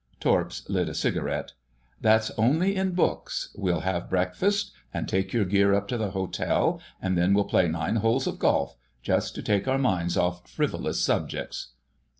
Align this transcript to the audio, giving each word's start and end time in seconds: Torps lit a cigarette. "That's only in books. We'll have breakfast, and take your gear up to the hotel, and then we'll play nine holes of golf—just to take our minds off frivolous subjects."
Torps 0.19 0.67
lit 0.67 0.89
a 0.89 0.95
cigarette. 0.95 1.53
"That's 2.01 2.31
only 2.31 2.75
in 2.75 2.93
books. 2.93 3.53
We'll 3.55 3.81
have 3.81 4.09
breakfast, 4.09 4.71
and 4.91 5.07
take 5.07 5.31
your 5.31 5.45
gear 5.45 5.75
up 5.75 5.87
to 5.89 5.97
the 5.99 6.09
hotel, 6.09 6.81
and 6.99 7.15
then 7.15 7.35
we'll 7.35 7.43
play 7.43 7.67
nine 7.67 7.97
holes 7.97 8.25
of 8.25 8.39
golf—just 8.39 9.35
to 9.35 9.43
take 9.43 9.67
our 9.67 9.77
minds 9.77 10.17
off 10.17 10.49
frivolous 10.49 11.03
subjects." 11.05 11.73